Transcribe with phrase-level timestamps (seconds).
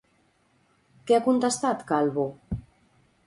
[1.09, 2.27] Què ha contestat Calvo?